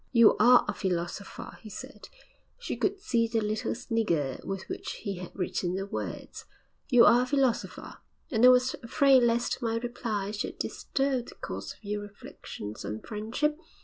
'You 0.11 0.35
are 0.39 0.65
a 0.67 0.73
philosopher,' 0.73 1.59
he 1.61 1.69
said 1.69 2.09
she 2.57 2.75
could 2.75 2.99
see 2.99 3.27
the 3.27 3.39
little 3.39 3.75
snigger 3.75 4.39
with 4.43 4.67
which 4.67 4.93
he 4.93 5.17
had 5.17 5.29
written 5.35 5.75
the 5.75 5.85
words 5.85 6.45
'_You 6.91 7.05
are 7.07 7.21
a 7.21 7.25
philosopher, 7.27 7.97
and 8.31 8.43
I 8.43 8.49
was 8.49 8.75
afraid 8.81 9.21
lest 9.21 9.61
my 9.61 9.75
reply 9.77 10.31
should 10.31 10.57
disturb 10.57 11.27
the 11.27 11.35
course 11.35 11.73
of 11.75 11.83
your 11.83 12.01
reflections 12.01 12.83
on 12.83 13.01
friendship. 13.01 13.59